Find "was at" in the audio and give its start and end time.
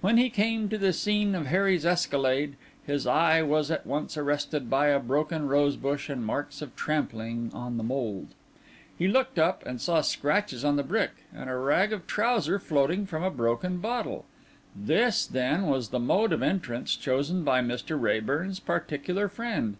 3.42-3.86